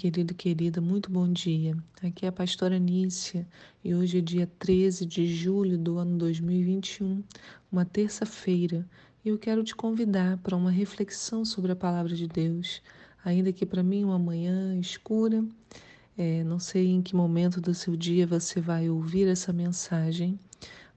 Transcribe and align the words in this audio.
querido 0.00 0.32
e 0.32 0.34
querida, 0.34 0.80
muito 0.80 1.10
bom 1.10 1.30
dia. 1.30 1.76
Aqui 2.02 2.24
é 2.24 2.30
a 2.30 2.32
pastora 2.32 2.78
Nícia 2.78 3.46
e 3.84 3.94
hoje 3.94 4.16
é 4.16 4.20
dia 4.22 4.50
13 4.58 5.04
de 5.04 5.26
julho 5.26 5.76
do 5.76 5.98
ano 5.98 6.16
2021, 6.16 7.22
uma 7.70 7.84
terça-feira, 7.84 8.88
e 9.22 9.28
eu 9.28 9.36
quero 9.36 9.62
te 9.62 9.76
convidar 9.76 10.38
para 10.38 10.56
uma 10.56 10.70
reflexão 10.70 11.44
sobre 11.44 11.72
a 11.72 11.76
palavra 11.76 12.14
de 12.14 12.26
Deus, 12.26 12.80
ainda 13.22 13.52
que 13.52 13.66
para 13.66 13.82
mim 13.82 14.02
uma 14.02 14.18
manhã 14.18 14.74
escura. 14.80 15.44
É, 16.16 16.42
não 16.44 16.58
sei 16.58 16.86
em 16.86 17.02
que 17.02 17.14
momento 17.14 17.60
do 17.60 17.74
seu 17.74 17.94
dia 17.94 18.26
você 18.26 18.58
vai 18.58 18.88
ouvir 18.88 19.28
essa 19.28 19.52
mensagem, 19.52 20.40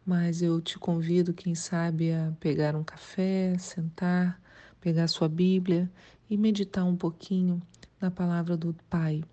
mas 0.05 0.41
eu 0.41 0.61
te 0.61 0.79
convido, 0.79 1.33
quem 1.33 1.55
sabe, 1.55 2.13
a 2.13 2.31
pegar 2.39 2.73
um 2.73 2.85
café, 2.85 3.57
sentar, 3.57 4.41
pegar 4.79 5.09
sua 5.09 5.27
Bíblia 5.27 5.91
e 6.29 6.37
meditar 6.37 6.85
um 6.85 6.95
pouquinho 6.95 7.61
na 8.03 8.11
palavra 8.11 8.57
do 8.57 8.75
Pai. 8.89 9.23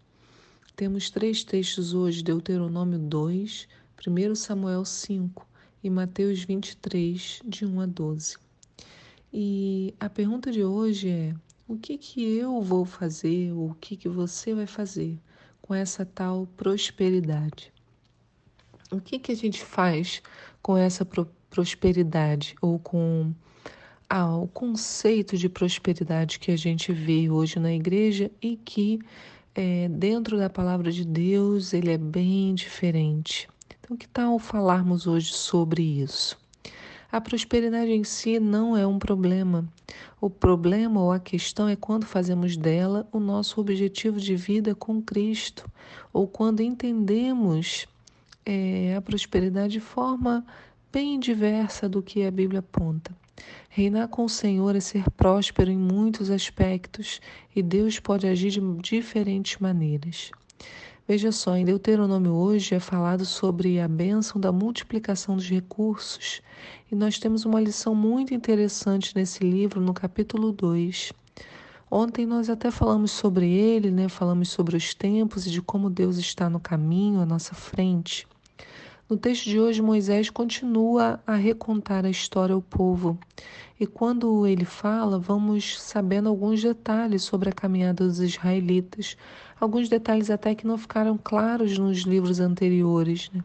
Temos 0.77 1.11
três 1.11 1.43
textos 1.43 1.93
hoje: 1.93 2.23
Deuteronômio 2.23 3.01
2, 3.01 3.67
1 4.07 4.35
Samuel 4.37 4.85
5 4.85 5.45
e 5.83 5.91
Mateus 5.91 6.45
23, 6.45 7.41
de 7.45 7.67
1 7.67 7.81
a 7.81 7.87
12. 7.87 8.37
E 9.33 9.93
a 9.99 10.09
pergunta 10.09 10.53
de 10.53 10.63
hoje 10.63 11.09
é: 11.09 11.35
o 11.67 11.77
que, 11.77 11.99
que 11.99 12.23
eu 12.23 12.63
vou 12.63 12.85
fazer, 12.85 13.53
ou 13.53 13.71
o 13.71 13.75
que, 13.75 13.97
que 13.97 14.09
você 14.09 14.55
vai 14.55 14.67
fazer 14.69 15.19
com 15.61 15.75
essa 15.75 16.07
tal 16.07 16.47
prosperidade? 16.57 17.73
O 18.93 19.01
que, 19.01 19.19
que 19.19 19.33
a 19.33 19.37
gente 19.37 19.65
faz 19.65 20.23
com 20.63 20.77
essa 20.77 21.05
pro 21.05 21.29
prosperidade 21.51 22.55
ou 22.63 22.79
com 22.79 23.35
ao 24.11 24.49
conceito 24.49 25.37
de 25.37 25.49
prosperidade 25.49 26.41
que 26.41 26.51
a 26.51 26.57
gente 26.57 26.93
vê 26.93 27.31
hoje 27.31 27.61
na 27.61 27.73
igreja 27.73 28.29
e 28.43 28.57
que 28.57 28.99
é, 29.55 29.89
dentro 29.89 30.37
da 30.37 30.51
palavra 30.51 30.91
de 30.91 31.05
Deus 31.05 31.73
ele 31.73 31.93
é 31.93 31.97
bem 31.97 32.53
diferente. 32.53 33.49
Então, 33.79 33.97
que 33.97 34.09
tal 34.09 34.37
falarmos 34.41 35.07
hoje 35.07 35.33
sobre 35.33 35.83
isso? 35.83 36.37
A 37.13 37.21
prosperidade 37.21 37.93
em 37.93 38.03
si 38.03 38.41
não 38.41 38.77
é 38.77 38.85
um 38.85 38.99
problema. 38.99 39.65
O 40.21 40.29
problema 40.29 41.01
ou 41.01 41.13
a 41.13 41.21
questão 41.21 41.69
é 41.69 41.77
quando 41.77 42.05
fazemos 42.05 42.57
dela 42.57 43.09
o 43.13 43.21
nosso 43.21 43.61
objetivo 43.61 44.19
de 44.19 44.35
vida 44.35 44.75
com 44.75 45.01
Cristo, 45.01 45.71
ou 46.13 46.27
quando 46.27 46.63
entendemos 46.63 47.87
é, 48.45 48.95
a 48.97 49.01
prosperidade 49.01 49.75
de 49.75 49.81
forma 49.81 50.45
bem 50.93 51.19
diversa 51.19 51.89
do 51.89 52.03
que 52.03 52.25
a 52.25 52.31
Bíblia 52.31 52.59
aponta. 52.59 53.15
Reinar 53.69 54.09
com 54.09 54.25
o 54.25 54.29
Senhor 54.29 54.75
é 54.75 54.81
ser 54.81 55.09
próspero 55.11 55.71
em 55.71 55.77
muitos 55.77 56.31
aspectos 56.31 57.21
e 57.55 57.63
Deus 57.63 58.01
pode 58.01 58.27
agir 58.27 58.51
de 58.51 58.61
diferentes 58.83 59.59
maneiras. 59.59 60.31
Veja 61.07 61.33
só, 61.33 61.57
em 61.57 61.65
Deuteronômio 61.65 62.33
hoje 62.33 62.75
é 62.75 62.81
falado 62.81 63.25
sobre 63.25 63.81
a 63.81 63.89
bênção 63.89 64.41
da 64.41 64.53
multiplicação 64.53 65.35
dos 65.37 65.49
recursos 65.49 66.41
e 66.91 66.95
nós 66.95 67.19
temos 67.19 67.45
uma 67.45 67.61
lição 67.61 67.95
muito 67.95 68.33
interessante 68.33 69.15
nesse 69.17 69.43
livro, 69.43 69.81
no 69.81 69.93
capítulo 69.93 70.53
2. 70.53 71.13
Ontem 71.91 72.25
nós 72.25 72.49
até 72.49 72.71
falamos 72.71 73.11
sobre 73.11 73.51
ele, 73.51 73.91
né? 73.91 74.09
falamos 74.09 74.51
sobre 74.51 74.77
os 74.77 74.95
tempos 74.95 75.47
e 75.47 75.51
de 75.51 75.61
como 75.61 75.91
Deus 75.91 76.17
está 76.19 76.49
no 76.49 76.61
caminho 76.61 77.21
à 77.21 77.27
nossa 77.27 77.55
frente. 77.55 78.27
No 79.11 79.17
texto 79.17 79.47
de 79.47 79.59
hoje, 79.59 79.83
Moisés 79.83 80.31
continua 80.31 81.19
a 81.27 81.35
recontar 81.35 82.05
a 82.05 82.09
história 82.09 82.55
ao 82.55 82.63
povo. 82.63 83.19
E 83.81 83.85
quando 83.85 84.47
ele 84.47 84.65
fala, 84.65 85.19
vamos 85.19 85.83
sabendo 85.83 86.29
alguns 86.29 86.63
detalhes 86.63 87.25
sobre 87.25 87.49
a 87.49 87.53
caminhada 87.53 88.07
dos 88.07 88.21
israelitas, 88.21 89.17
alguns 89.61 89.89
detalhes 89.89 90.31
até 90.31 90.55
que 90.55 90.65
não 90.65 90.79
ficaram 90.79 91.19
claros 91.19 91.77
nos 91.77 92.03
livros 92.03 92.39
anteriores. 92.39 93.29
Né? 93.35 93.43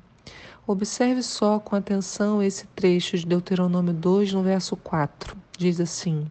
Observe 0.67 1.23
só 1.23 1.57
com 1.59 1.75
atenção 1.75 2.43
esse 2.43 2.67
trecho 2.67 3.17
de 3.17 3.25
Deuteronômio 3.25 3.91
2, 3.91 4.33
no 4.33 4.43
verso 4.43 4.77
4. 4.77 5.35
Diz 5.57 5.81
assim: 5.81 6.29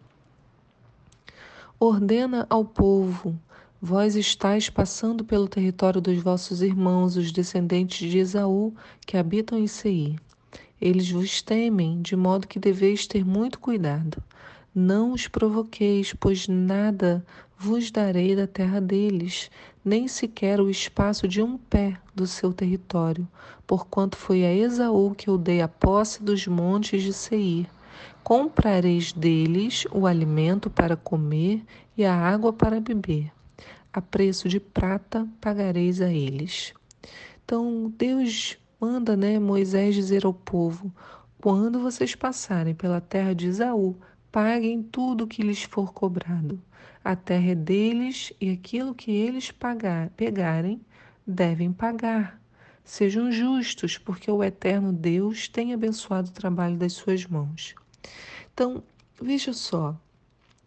Ordena 1.77 2.47
ao 2.49 2.63
povo 2.63 3.37
Vós 3.81 4.15
estáis 4.15 4.69
passando 4.69 5.25
pelo 5.25 5.49
território 5.49 5.99
dos 5.99 6.23
vossos 6.23 6.61
irmãos, 6.61 7.17
os 7.17 7.29
descendentes 7.29 8.09
de 8.09 8.19
Esaú, 8.19 8.73
que 9.05 9.17
habitam 9.17 9.59
em 9.59 9.67
Seir. 9.67 10.15
Eles 10.79 11.11
vos 11.11 11.41
temem, 11.41 12.01
de 12.01 12.15
modo 12.15 12.47
que 12.47 12.57
deveis 12.57 13.05
ter 13.05 13.25
muito 13.25 13.59
cuidado. 13.59 14.23
Não 14.73 15.11
os 15.11 15.27
provoqueis, 15.27 16.13
pois 16.17 16.47
nada 16.47 17.23
vos 17.57 17.91
darei 17.91 18.33
da 18.33 18.47
terra 18.47 18.79
deles, 18.79 19.51
nem 19.83 20.07
sequer 20.07 20.61
o 20.61 20.69
espaço 20.69 21.27
de 21.27 21.41
um 21.41 21.57
pé 21.57 21.99
do 22.15 22.25
seu 22.25 22.53
território, 22.53 23.27
porquanto 23.67 24.15
foi 24.15 24.45
a 24.45 24.53
Esaú 24.53 25.13
que 25.13 25.29
eu 25.29 25.37
dei 25.37 25.61
a 25.61 25.67
posse 25.67 26.23
dos 26.23 26.47
montes 26.47 27.03
de 27.03 27.11
Seir. 27.11 27.67
Comprareis 28.23 29.11
deles 29.11 29.85
o 29.91 30.07
alimento 30.07 30.69
para 30.69 30.95
comer 30.95 31.61
e 31.97 32.05
a 32.05 32.15
água 32.15 32.53
para 32.53 32.79
beber 32.79 33.34
a 33.95 34.01
preço 34.01 34.49
de 34.49 34.59
prata 34.59 35.25
pagareis 35.39 36.01
a 36.01 36.11
eles. 36.11 36.73
Então, 37.45 37.89
Deus 37.97 38.57
manda 38.77 39.15
né, 39.15 39.39
Moisés 39.39 39.95
dizer 39.95 40.25
ao 40.25 40.33
povo: 40.33 40.93
quando 41.41 41.79
vocês 41.79 42.13
passarem 42.13 42.75
pela 42.75 42.99
terra 42.99 43.33
de 43.33 43.47
Isaú, 43.47 43.95
paguem 44.29 44.83
tudo 44.83 45.23
o 45.23 45.27
que 45.27 45.41
lhes 45.41 45.63
for 45.63 45.93
cobrado. 45.93 46.61
A 47.01 47.15
terra 47.15 47.51
é 47.51 47.55
deles 47.55 48.33
e 48.41 48.51
aquilo 48.51 48.93
que 48.93 49.11
eles 49.11 49.49
pagar, 49.49 50.09
pegarem, 50.09 50.81
devem 51.25 51.71
pagar. 51.71 52.41
Sejam 52.83 53.31
justos, 53.31 53.97
porque 53.97 54.29
o 54.29 54.43
eterno 54.43 54.91
Deus 54.91 55.47
tem 55.47 55.73
abençoado 55.73 56.29
o 56.29 56.33
trabalho 56.33 56.75
das 56.75 56.91
suas 56.91 57.25
mãos. 57.25 57.75
Então, 58.53 58.83
veja 59.21 59.53
só, 59.53 59.97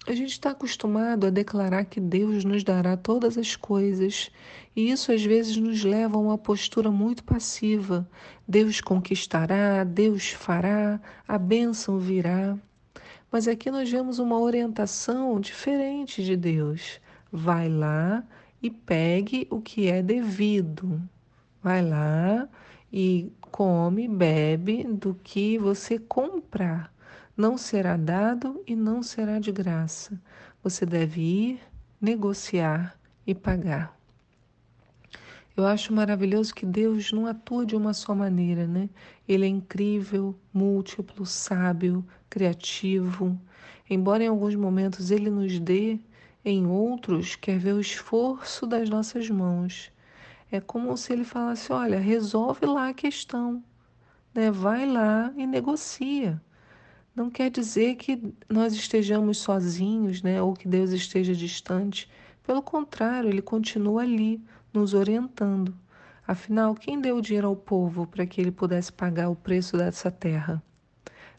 a 0.08 0.14
gente 0.14 0.30
está 0.30 0.50
acostumado 0.52 1.26
a 1.26 1.30
declarar 1.30 1.84
que 1.84 2.00
Deus 2.00 2.42
nos 2.42 2.64
dará 2.64 2.96
todas 2.96 3.36
as 3.36 3.54
coisas, 3.54 4.30
e 4.74 4.90
isso 4.90 5.12
às 5.12 5.22
vezes 5.22 5.58
nos 5.58 5.84
leva 5.84 6.16
a 6.16 6.20
uma 6.20 6.38
postura 6.38 6.90
muito 6.90 7.22
passiva. 7.22 8.08
Deus 8.46 8.80
conquistará, 8.80 9.84
Deus 9.84 10.30
fará, 10.30 10.98
a 11.26 11.36
bênção 11.36 11.98
virá. 11.98 12.56
Mas 13.30 13.46
aqui 13.46 13.70
nós 13.70 13.90
vemos 13.90 14.18
uma 14.18 14.38
orientação 14.38 15.38
diferente 15.38 16.24
de 16.24 16.36
Deus. 16.36 16.98
Vai 17.30 17.68
lá 17.68 18.24
e 18.62 18.70
pegue 18.70 19.46
o 19.50 19.60
que 19.60 19.88
é 19.88 20.02
devido. 20.02 21.02
Vai 21.62 21.86
lá 21.86 22.48
e 22.90 23.30
come, 23.50 24.08
bebe 24.08 24.84
do 24.84 25.14
que 25.22 25.58
você 25.58 25.98
comprar 25.98 26.90
não 27.38 27.56
será 27.56 27.96
dado 27.96 28.64
e 28.66 28.74
não 28.74 29.00
será 29.00 29.38
de 29.38 29.52
graça. 29.52 30.20
Você 30.60 30.84
deve 30.84 31.20
ir, 31.20 31.60
negociar 32.00 32.98
e 33.24 33.32
pagar. 33.32 33.96
Eu 35.56 35.64
acho 35.64 35.92
maravilhoso 35.92 36.52
que 36.52 36.66
Deus 36.66 37.12
não 37.12 37.28
atua 37.28 37.64
de 37.64 37.76
uma 37.76 37.94
só 37.94 38.12
maneira, 38.12 38.66
né? 38.66 38.90
Ele 39.28 39.44
é 39.44 39.48
incrível, 39.48 40.34
múltiplo, 40.52 41.24
sábio, 41.24 42.04
criativo. 42.28 43.40
Embora 43.88 44.24
em 44.24 44.28
alguns 44.28 44.56
momentos 44.56 45.12
ele 45.12 45.30
nos 45.30 45.60
dê, 45.60 46.00
em 46.44 46.66
outros 46.66 47.36
quer 47.36 47.56
ver 47.56 47.74
o 47.74 47.80
esforço 47.80 48.66
das 48.66 48.90
nossas 48.90 49.30
mãos. 49.30 49.92
É 50.50 50.60
como 50.60 50.96
se 50.96 51.12
ele 51.12 51.24
falasse: 51.24 51.72
olha, 51.72 52.00
resolve 52.00 52.66
lá 52.66 52.88
a 52.88 52.94
questão, 52.94 53.62
né? 54.34 54.50
vai 54.50 54.86
lá 54.86 55.32
e 55.36 55.46
negocia. 55.46 56.42
Não 57.18 57.28
quer 57.28 57.50
dizer 57.50 57.96
que 57.96 58.32
nós 58.48 58.72
estejamos 58.74 59.38
sozinhos, 59.38 60.22
né, 60.22 60.40
ou 60.40 60.54
que 60.54 60.68
Deus 60.68 60.92
esteja 60.92 61.34
distante. 61.34 62.08
Pelo 62.44 62.62
contrário, 62.62 63.28
ele 63.28 63.42
continua 63.42 64.02
ali, 64.02 64.40
nos 64.72 64.94
orientando. 64.94 65.74
Afinal, 66.24 66.76
quem 66.76 67.00
deu 67.00 67.16
o 67.16 67.20
dinheiro 67.20 67.48
ao 67.48 67.56
povo 67.56 68.06
para 68.06 68.24
que 68.24 68.40
ele 68.40 68.52
pudesse 68.52 68.92
pagar 68.92 69.30
o 69.30 69.34
preço 69.34 69.76
dessa 69.76 70.12
terra? 70.12 70.62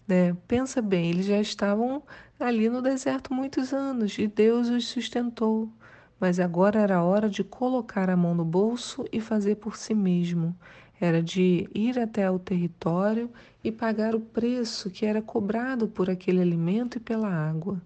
Né? 0.05 0.35
Pensa 0.49 0.81
bem, 0.81 1.11
eles 1.11 1.27
já 1.27 1.39
estavam 1.39 2.03
ali 2.37 2.67
no 2.67 2.81
deserto 2.81 3.33
muitos 3.33 3.71
anos 3.71 4.17
e 4.17 4.27
Deus 4.27 4.67
os 4.67 4.85
sustentou. 4.85 5.71
Mas 6.19 6.41
agora 6.41 6.81
era 6.81 7.01
hora 7.01 7.29
de 7.29 7.41
colocar 7.41 8.09
a 8.09 8.17
mão 8.17 8.35
no 8.35 8.43
bolso 8.43 9.05
e 9.13 9.21
fazer 9.21 9.55
por 9.55 9.77
si 9.77 9.95
mesmo 9.95 10.53
era 10.99 11.21
de 11.23 11.69
ir 11.73 11.97
até 11.97 12.29
o 12.29 12.37
território 12.37 13.29
e 13.63 13.71
pagar 13.71 14.15
o 14.15 14.19
preço 14.19 14.89
que 14.89 15.05
era 15.05 15.21
cobrado 15.21 15.87
por 15.87 16.09
aquele 16.09 16.41
alimento 16.41 16.97
e 16.97 16.99
pela 16.99 17.29
água. 17.29 17.81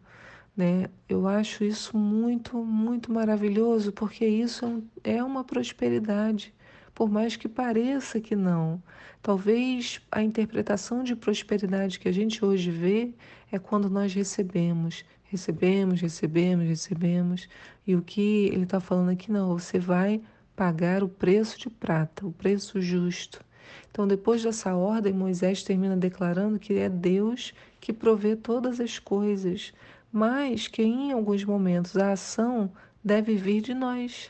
Né? 0.56 0.90
Eu 1.08 1.28
acho 1.28 1.64
isso 1.64 1.98
muito, 1.98 2.58
muito 2.58 3.12
maravilhoso, 3.12 3.92
porque 3.92 4.26
isso 4.26 4.84
é, 5.04 5.18
é 5.18 5.24
uma 5.24 5.44
prosperidade, 5.44 6.54
por 6.94 7.10
mais 7.10 7.36
que 7.36 7.48
pareça 7.48 8.20
que 8.20 8.36
não. 8.36 8.82
Talvez 9.22 10.02
a 10.12 10.22
interpretação 10.22 11.04
de 11.04 11.16
prosperidade 11.16 12.00
que 12.00 12.08
a 12.08 12.12
gente 12.12 12.44
hoje 12.44 12.70
vê 12.70 13.14
é 13.52 13.58
quando 13.58 13.90
nós 13.90 14.14
recebemos, 14.14 15.06
recebemos, 15.24 16.02
recebemos, 16.02 16.68
recebemos. 16.68 17.48
E 17.88 17.96
o 17.96 18.02
que 18.02 18.48
ele 18.48 18.64
está 18.64 18.80
falando 18.80 19.10
aqui, 19.10 19.32
não, 19.32 19.58
você 19.58 19.80
vai 19.80 20.22
pagar 20.56 21.04
o 21.04 21.10
preço 21.10 21.60
de 21.60 21.70
prata, 21.70 22.26
o 22.26 22.32
preço 22.32 22.82
justo. 22.82 23.44
Então, 23.90 24.08
depois 24.08 24.44
dessa 24.44 24.76
ordem, 24.76 25.14
Moisés 25.14 25.64
termina 25.64 25.96
declarando 25.96 26.60
que 26.60 26.74
é 26.74 26.90
Deus 26.90 27.54
que 27.80 27.94
provê 27.94 28.36
todas 28.36 28.80
as 28.80 29.00
coisas, 29.00 29.74
mas 30.12 30.68
que 30.68 30.82
em 30.82 31.12
alguns 31.12 31.44
momentos 31.44 31.98
a 31.98 32.12
ação 32.12 32.72
deve 33.04 33.36
vir 33.36 33.62
de 33.62 33.74
nós. 33.74 34.30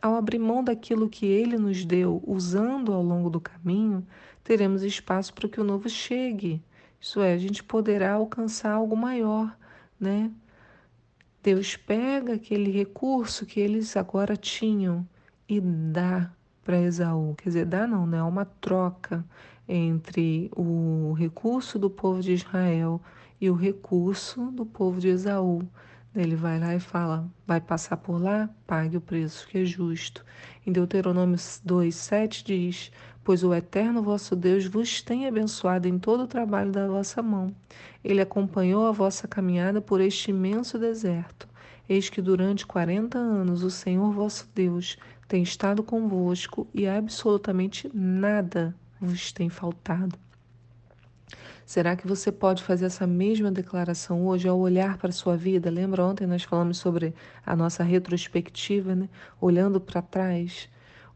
Ao 0.00 0.14
abrir 0.14 0.38
mão 0.38 0.62
daquilo 0.62 1.08
que 1.08 1.26
ele 1.26 1.58
nos 1.58 1.84
deu, 1.84 2.22
usando 2.26 2.92
ao 2.92 3.02
longo 3.02 3.28
do 3.28 3.40
caminho, 3.40 4.06
teremos 4.44 4.82
espaço 4.82 5.34
para 5.34 5.48
que 5.48 5.60
o 5.60 5.64
novo 5.64 5.88
chegue. 5.88 6.62
Isso 7.00 7.20
é, 7.20 7.32
a 7.32 7.38
gente 7.38 7.62
poderá 7.64 8.12
alcançar 8.12 8.72
algo 8.72 8.96
maior, 8.96 9.56
né? 9.98 10.30
Deus 11.42 11.76
pega 11.76 12.34
aquele 12.34 12.70
recurso 12.70 13.46
que 13.46 13.60
eles 13.60 13.96
agora 13.96 14.36
tinham 14.36 15.06
e 15.48 15.60
dá 15.60 16.30
para 16.64 16.80
Esaú. 16.80 17.34
Quer 17.36 17.48
dizer, 17.48 17.64
dá 17.64 17.86
não, 17.86 18.06
né? 18.06 18.18
É 18.18 18.22
uma 18.22 18.44
troca 18.44 19.24
entre 19.66 20.50
o 20.54 21.14
recurso 21.14 21.78
do 21.78 21.88
povo 21.88 22.20
de 22.20 22.32
Israel 22.32 23.00
e 23.40 23.48
o 23.50 23.54
recurso 23.54 24.50
do 24.50 24.66
povo 24.66 25.00
de 25.00 25.08
Esaú. 25.08 25.62
Ele 26.14 26.34
vai 26.34 26.58
lá 26.58 26.74
e 26.74 26.80
fala: 26.80 27.28
vai 27.46 27.60
passar 27.60 27.96
por 27.96 28.20
lá, 28.20 28.50
pague 28.66 28.96
o 28.96 29.00
preço 29.00 29.46
que 29.46 29.58
é 29.58 29.64
justo. 29.64 30.24
Em 30.66 30.72
Deuteronômio 30.72 31.36
2,7 31.36 32.44
diz: 32.44 32.92
Pois 33.22 33.44
o 33.44 33.54
eterno 33.54 34.02
vosso 34.02 34.34
Deus 34.34 34.66
vos 34.66 35.02
tem 35.02 35.26
abençoado 35.26 35.86
em 35.86 35.98
todo 35.98 36.24
o 36.24 36.26
trabalho 36.26 36.72
da 36.72 36.86
vossa 36.86 37.22
mão. 37.22 37.54
Ele 38.02 38.20
acompanhou 38.20 38.86
a 38.86 38.92
vossa 38.92 39.28
caminhada 39.28 39.80
por 39.80 40.00
este 40.00 40.30
imenso 40.30 40.78
deserto. 40.78 41.46
Eis 41.88 42.10
que 42.10 42.20
durante 42.20 42.66
quarenta 42.66 43.18
anos 43.18 43.62
o 43.62 43.70
Senhor 43.70 44.10
vosso 44.12 44.48
Deus 44.54 44.98
tem 45.28 45.42
estado 45.42 45.82
convosco 45.82 46.66
e 46.72 46.88
absolutamente 46.88 47.90
nada 47.94 48.74
vos 48.98 49.30
tem 49.30 49.50
faltado. 49.50 50.18
Será 51.66 51.94
que 51.94 52.08
você 52.08 52.32
pode 52.32 52.62
fazer 52.62 52.86
essa 52.86 53.06
mesma 53.06 53.52
declaração 53.52 54.26
hoje 54.26 54.48
ao 54.48 54.58
olhar 54.58 54.96
para 54.96 55.10
a 55.10 55.12
sua 55.12 55.36
vida? 55.36 55.70
Lembra 55.70 56.02
ontem 56.02 56.26
nós 56.26 56.42
falamos 56.42 56.78
sobre 56.78 57.14
a 57.44 57.54
nossa 57.54 57.84
retrospectiva, 57.84 58.94
né? 58.94 59.06
Olhando 59.38 59.78
para 59.78 60.00
trás, 60.00 60.66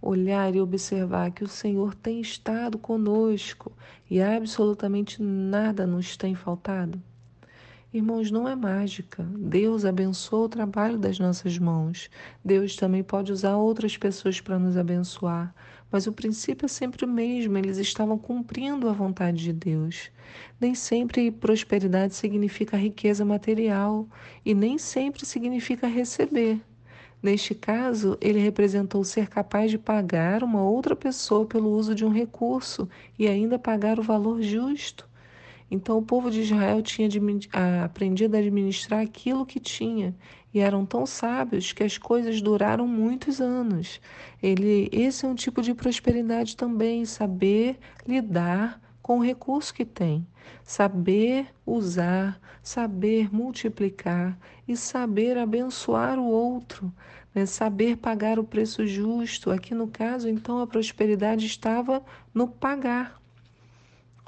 olhar 0.00 0.54
e 0.54 0.60
observar 0.60 1.30
que 1.30 1.42
o 1.42 1.48
Senhor 1.48 1.94
tem 1.94 2.20
estado 2.20 2.76
conosco 2.76 3.72
e 4.10 4.20
absolutamente 4.20 5.22
nada 5.22 5.86
nos 5.86 6.18
tem 6.18 6.34
faltado? 6.34 7.00
Irmãos, 7.92 8.30
não 8.30 8.48
é 8.48 8.56
mágica. 8.56 9.22
Deus 9.36 9.84
abençoa 9.84 10.46
o 10.46 10.48
trabalho 10.48 10.98
das 10.98 11.18
nossas 11.18 11.58
mãos. 11.58 12.08
Deus 12.42 12.74
também 12.74 13.02
pode 13.02 13.30
usar 13.30 13.56
outras 13.58 13.98
pessoas 13.98 14.40
para 14.40 14.58
nos 14.58 14.78
abençoar. 14.78 15.54
Mas 15.90 16.06
o 16.06 16.12
princípio 16.12 16.64
é 16.64 16.68
sempre 16.68 17.04
o 17.04 17.08
mesmo, 17.08 17.58
eles 17.58 17.76
estavam 17.76 18.16
cumprindo 18.16 18.88
a 18.88 18.94
vontade 18.94 19.42
de 19.42 19.52
Deus. 19.52 20.10
Nem 20.58 20.74
sempre 20.74 21.30
prosperidade 21.30 22.14
significa 22.14 22.78
riqueza 22.78 23.26
material 23.26 24.08
e 24.42 24.54
nem 24.54 24.78
sempre 24.78 25.26
significa 25.26 25.86
receber. 25.86 26.62
Neste 27.22 27.54
caso, 27.54 28.16
ele 28.22 28.38
representou 28.38 29.04
ser 29.04 29.28
capaz 29.28 29.70
de 29.70 29.76
pagar 29.76 30.42
uma 30.42 30.62
outra 30.62 30.96
pessoa 30.96 31.44
pelo 31.44 31.70
uso 31.70 31.94
de 31.94 32.06
um 32.06 32.10
recurso 32.10 32.88
e 33.18 33.28
ainda 33.28 33.58
pagar 33.58 34.00
o 34.00 34.02
valor 34.02 34.40
justo. 34.40 35.11
Então 35.72 35.96
o 35.96 36.02
povo 36.02 36.30
de 36.30 36.42
Israel 36.42 36.82
tinha 36.82 37.08
aprendido 37.82 38.34
a 38.34 38.38
administrar 38.38 39.00
aquilo 39.00 39.46
que 39.46 39.58
tinha 39.58 40.14
e 40.52 40.60
eram 40.60 40.84
tão 40.84 41.06
sábios 41.06 41.72
que 41.72 41.82
as 41.82 41.96
coisas 41.96 42.42
duraram 42.42 42.86
muitos 42.86 43.40
anos. 43.40 43.98
Ele, 44.42 44.90
esse 44.92 45.24
é 45.24 45.28
um 45.28 45.34
tipo 45.34 45.62
de 45.62 45.72
prosperidade 45.72 46.58
também, 46.58 47.06
saber 47.06 47.78
lidar 48.06 48.82
com 49.00 49.18
o 49.18 49.22
recurso 49.22 49.72
que 49.72 49.86
tem, 49.86 50.26
saber 50.62 51.46
usar, 51.64 52.38
saber 52.62 53.34
multiplicar 53.34 54.38
e 54.68 54.76
saber 54.76 55.38
abençoar 55.38 56.18
o 56.18 56.26
outro, 56.26 56.92
né? 57.34 57.46
saber 57.46 57.96
pagar 57.96 58.38
o 58.38 58.44
preço 58.44 58.86
justo. 58.86 59.50
Aqui 59.50 59.74
no 59.74 59.88
caso, 59.88 60.28
então, 60.28 60.60
a 60.60 60.66
prosperidade 60.66 61.46
estava 61.46 62.04
no 62.34 62.46
pagar 62.46 63.21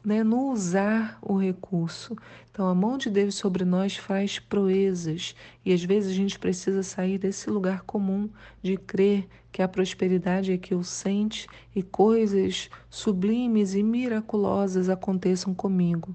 né, 0.04 0.22
no 0.22 0.52
usar 0.52 1.18
o 1.22 1.36
recurso. 1.36 2.14
Então, 2.50 2.68
a 2.68 2.74
mão 2.74 2.98
de 2.98 3.08
Deus 3.08 3.34
sobre 3.34 3.64
nós 3.64 3.96
faz 3.96 4.38
proezas 4.38 5.34
e 5.64 5.72
às 5.72 5.82
vezes 5.82 6.10
a 6.10 6.14
gente 6.14 6.38
precisa 6.38 6.82
sair 6.82 7.18
desse 7.18 7.48
lugar 7.48 7.82
comum 7.82 8.28
de 8.62 8.76
crer 8.76 9.26
que 9.50 9.62
a 9.62 9.68
prosperidade 9.68 10.52
é 10.52 10.58
que 10.58 10.74
eu 10.74 10.82
sente 10.82 11.46
e 11.74 11.82
coisas 11.82 12.68
sublimes 12.90 13.74
e 13.74 13.82
miraculosas 13.82 14.88
aconteçam 14.88 15.54
comigo. 15.54 16.14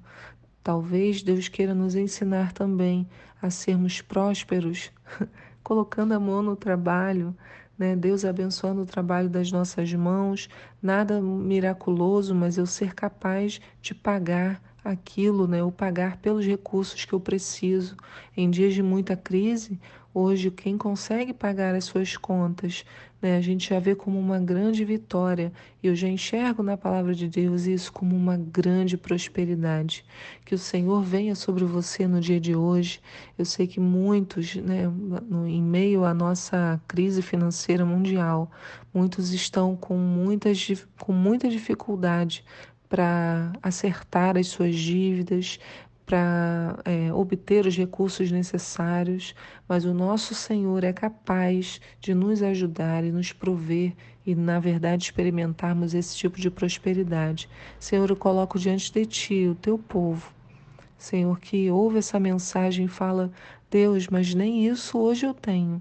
Talvez 0.62 1.24
Deus 1.24 1.48
queira 1.48 1.74
nos 1.74 1.96
ensinar 1.96 2.52
também 2.52 3.08
a 3.42 3.50
sermos 3.50 4.02
prósperos, 4.02 4.92
colocando 5.64 6.12
a 6.12 6.20
mão 6.20 6.44
no 6.44 6.56
trabalho, 6.56 7.36
né? 7.80 7.96
Deus 7.96 8.26
abençoando 8.26 8.82
o 8.82 8.86
trabalho 8.86 9.30
das 9.30 9.52
nossas 9.52 9.92
mãos, 9.94 10.50
nada 10.82 11.22
miraculoso, 11.22 12.36
mas 12.36 12.58
eu 12.58 12.66
ser 12.66 12.94
capaz 12.94 13.62
de 13.82 13.96
pagar 13.96 14.62
aquilo, 14.84 15.48
né? 15.48 15.64
ou 15.64 15.72
pagar 15.72 16.18
pelos 16.18 16.46
recursos 16.46 17.06
que 17.06 17.14
eu 17.14 17.20
preciso. 17.20 17.96
Em 18.36 18.50
dias 18.50 18.74
de 18.74 18.82
muita 18.82 19.16
crise, 19.16 19.80
hoje 20.14 20.50
quem 20.50 20.78
consegue 20.78 21.34
pagar 21.34 21.76
as 21.76 21.86
suas 21.86 22.18
contas, 22.18 22.86
né? 23.22 23.38
a 23.38 23.42
gente 23.42 23.70
já 23.70 23.80
vê 23.80 23.96
como 23.96 24.18
uma 24.18 24.40
grande 24.40 24.84
vitória. 24.86 25.52
E 25.84 25.88
eu 25.88 25.96
já 25.96 26.08
enxergo 26.08 26.64
na 26.64 26.78
palavra 26.78 27.14
de 27.14 27.28
Deus 27.28 27.66
isso 27.66 27.92
como 27.92 28.16
uma 28.16 28.38
grande 28.38 28.98
prosperidade. 28.98 30.06
Que 30.46 30.56
o 30.56 30.58
Senhor 30.58 31.04
venha 31.04 31.36
sobre 31.36 31.64
você 31.66 32.08
no 32.08 32.20
dia 32.20 32.40
de 32.40 32.56
hoje. 32.56 33.02
Eu 33.38 33.46
sei 33.46 33.68
que 33.68 33.80
muitos, 33.80 34.56
né, 34.56 34.84
em 35.48 35.62
meio 35.62 36.06
à 36.06 36.14
nossa 36.14 36.82
crise 36.88 37.22
financeira 37.22 37.86
mundial, 37.86 38.50
muitos 38.94 39.34
estão 39.34 39.76
com, 39.76 39.98
muitas, 39.98 40.86
com 40.98 41.12
muita 41.12 41.50
dificuldade 41.50 42.44
para 42.90 43.54
acertar 43.62 44.36
as 44.36 44.48
suas 44.48 44.76
dívidas, 44.76 45.60
para 46.10 46.80
é, 46.86 47.14
obter 47.14 47.68
os 47.68 47.78
recursos 47.78 48.32
necessários, 48.32 49.36
mas 49.68 49.86
o 49.86 49.94
nosso 49.94 50.34
Senhor 50.34 50.84
é 50.84 50.92
capaz 50.92 51.80
de 52.02 52.16
nos 52.16 52.42
ajudar 52.42 53.04
e 53.04 53.12
nos 53.12 53.32
prover 53.32 53.94
e, 54.26 54.34
na 54.34 54.60
verdade, 54.60 55.04
experimentarmos 55.04 55.94
esse 55.94 56.18
tipo 56.18 56.40
de 56.40 56.50
prosperidade. 56.50 57.48
Senhor, 57.80 58.10
eu 58.10 58.16
coloco 58.16 58.58
diante 58.58 58.92
de 58.92 59.06
Ti 59.06 59.48
o 59.50 59.56
Teu 59.56 59.78
povo. 59.78 60.34
Senhor, 60.98 61.40
que 61.40 61.70
ouve 61.70 62.00
essa 62.00 62.20
mensagem 62.20 62.86
e 62.86 62.90
fala: 62.90 63.32
Deus, 63.70 64.08
mas 64.08 64.34
nem 64.34 64.66
isso 64.66 64.98
hoje 64.98 65.28
eu 65.28 65.34
tenho. 65.36 65.80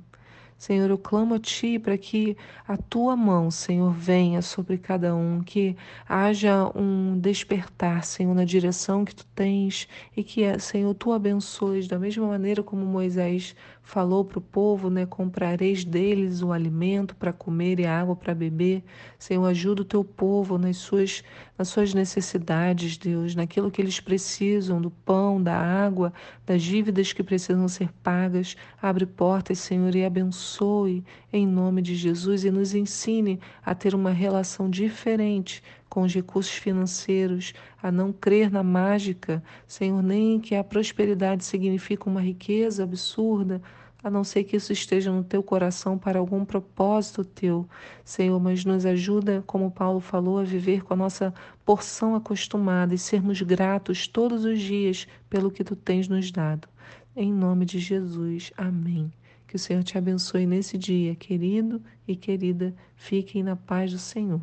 Senhor, 0.58 0.90
eu 0.90 0.98
clamo 0.98 1.34
a 1.34 1.38
Ti 1.38 1.78
para 1.78 1.96
que 1.96 2.36
a 2.66 2.76
Tua 2.76 3.16
mão, 3.16 3.50
Senhor, 3.50 3.92
venha 3.92 4.42
sobre 4.42 4.76
cada 4.76 5.14
um, 5.14 5.40
que 5.42 5.76
haja 6.08 6.70
um 6.76 7.18
despertar, 7.18 8.04
Senhor, 8.04 8.34
na 8.34 8.44
direção 8.44 9.04
que 9.04 9.14
Tu 9.14 9.24
tens 9.34 9.88
e 10.16 10.22
que, 10.24 10.58
Senhor, 10.58 10.92
Tu 10.94 11.12
abençoes 11.12 11.86
da 11.88 11.98
mesma 11.98 12.26
maneira 12.26 12.62
como 12.62 12.84
Moisés 12.84 13.54
falou 13.88 14.22
para 14.22 14.38
o 14.38 14.42
povo, 14.42 14.90
né? 14.90 15.06
Comprareis 15.06 15.82
deles 15.82 16.42
o 16.42 16.52
alimento 16.52 17.16
para 17.16 17.32
comer 17.32 17.80
e 17.80 17.86
a 17.86 17.98
água 17.98 18.14
para 18.14 18.34
beber. 18.34 18.84
Senhor, 19.18 19.46
ajuda 19.46 19.80
o 19.80 19.84
teu 19.84 20.04
povo 20.04 20.58
nas 20.58 20.76
suas, 20.76 21.24
nas 21.56 21.68
suas 21.68 21.94
necessidades, 21.94 22.98
Deus, 22.98 23.34
naquilo 23.34 23.70
que 23.70 23.80
eles 23.80 23.98
precisam, 23.98 24.78
do 24.78 24.90
pão, 24.90 25.42
da 25.42 25.56
água, 25.56 26.12
das 26.44 26.62
dívidas 26.62 27.14
que 27.14 27.22
precisam 27.22 27.66
ser 27.66 27.90
pagas. 28.02 28.58
Abre 28.80 29.06
portas, 29.06 29.58
Senhor, 29.58 29.94
e 29.96 30.04
abençoe 30.04 31.02
em 31.32 31.46
nome 31.46 31.80
de 31.80 31.94
Jesus 31.94 32.44
e 32.44 32.50
nos 32.50 32.74
ensine 32.74 33.40
a 33.64 33.74
ter 33.74 33.94
uma 33.94 34.10
relação 34.10 34.68
diferente 34.68 35.62
com 35.88 36.02
os 36.02 36.14
recursos 36.14 36.52
financeiros, 36.52 37.52
a 37.82 37.90
não 37.90 38.12
crer 38.12 38.50
na 38.50 38.62
mágica, 38.62 39.42
Senhor, 39.66 40.02
nem 40.02 40.38
que 40.38 40.54
a 40.54 40.62
prosperidade 40.62 41.44
significa 41.44 42.08
uma 42.08 42.20
riqueza 42.20 42.84
absurda, 42.84 43.60
a 44.02 44.08
não 44.08 44.22
ser 44.22 44.44
que 44.44 44.56
isso 44.56 44.72
esteja 44.72 45.10
no 45.10 45.24
teu 45.24 45.42
coração 45.42 45.98
para 45.98 46.18
algum 46.18 46.44
propósito 46.44 47.24
teu, 47.24 47.68
Senhor, 48.04 48.38
mas 48.38 48.64
nos 48.64 48.86
ajuda, 48.86 49.42
como 49.46 49.70
Paulo 49.70 50.00
falou, 50.00 50.38
a 50.38 50.44
viver 50.44 50.84
com 50.84 50.94
a 50.94 50.96
nossa 50.96 51.34
porção 51.64 52.14
acostumada 52.14 52.94
e 52.94 52.98
sermos 52.98 53.42
gratos 53.42 54.06
todos 54.06 54.44
os 54.44 54.60
dias 54.60 55.06
pelo 55.28 55.50
que 55.50 55.64
tu 55.64 55.74
tens 55.74 56.06
nos 56.06 56.30
dado. 56.30 56.68
Em 57.16 57.32
nome 57.32 57.64
de 57.64 57.80
Jesus. 57.80 58.52
Amém. 58.56 59.10
Que 59.48 59.56
o 59.56 59.58
Senhor 59.58 59.82
te 59.82 59.98
abençoe 59.98 60.46
nesse 60.46 60.78
dia, 60.78 61.16
querido 61.16 61.82
e 62.06 62.14
querida. 62.14 62.74
Fiquem 62.94 63.42
na 63.42 63.56
paz 63.56 63.90
do 63.90 63.98
Senhor. 63.98 64.42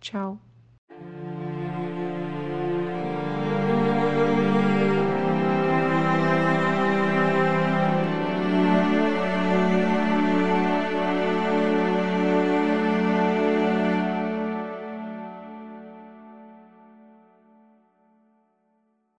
Tchau. 0.00 0.51